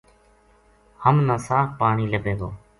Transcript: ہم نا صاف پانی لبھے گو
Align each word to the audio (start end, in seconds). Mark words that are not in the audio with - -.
ہم 1.03 1.15
نا 1.27 1.35
صاف 1.47 1.67
پانی 1.79 2.05
لبھے 2.13 2.33
گو 2.39 2.49